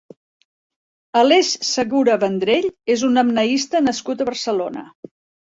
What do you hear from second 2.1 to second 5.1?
Vendrell és un apneista nascut a Barcelona.